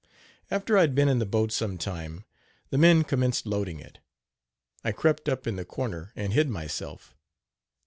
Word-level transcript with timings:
After 0.49 0.79
I 0.79 0.81
had 0.81 0.95
been 0.95 1.07
in 1.07 1.19
the 1.19 1.27
boat 1.27 1.51
some 1.51 1.77
time, 1.77 2.25
the 2.71 2.79
men 2.79 3.03
commenced 3.03 3.45
loading 3.45 3.79
it. 3.79 3.99
I 4.83 4.91
crept 4.93 5.29
up 5.29 5.45
in 5.45 5.57
the 5.57 5.63
corner 5.63 6.11
and 6.15 6.33
hid 6.33 6.49
myself. 6.49 7.15